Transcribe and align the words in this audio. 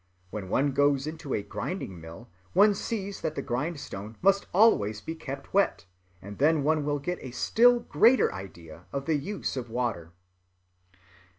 When 0.31 0.49
one 0.49 0.71
goes 0.71 1.05
into 1.05 1.35
a 1.35 1.43
grinding‐ 1.43 1.87
mill 1.89 2.27
one 2.53 2.73
sees 2.73 3.21
that 3.21 3.35
the 3.35 3.43
grindstone 3.43 4.17
must 4.23 4.47
always 4.51 4.99
be 4.99 5.13
kept 5.13 5.53
wet 5.53 5.85
and 6.23 6.39
then 6.39 6.63
one 6.63 6.83
will 6.83 6.97
get 6.97 7.19
a 7.21 7.29
still 7.29 7.81
greater 7.81 8.33
idea 8.33 8.85
of 8.91 9.05
the 9.05 9.13
use 9.17 9.55
of 9.55 9.69
water." 9.69 10.11